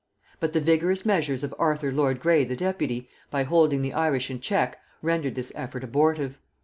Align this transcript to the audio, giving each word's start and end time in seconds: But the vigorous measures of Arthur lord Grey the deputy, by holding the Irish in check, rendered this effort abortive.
But 0.39 0.53
the 0.53 0.59
vigorous 0.59 1.05
measures 1.05 1.43
of 1.43 1.53
Arthur 1.59 1.91
lord 1.91 2.19
Grey 2.19 2.43
the 2.43 2.55
deputy, 2.55 3.07
by 3.29 3.43
holding 3.43 3.83
the 3.83 3.93
Irish 3.93 4.31
in 4.31 4.39
check, 4.39 4.79
rendered 5.03 5.35
this 5.35 5.51
effort 5.53 5.83
abortive. 5.83 6.39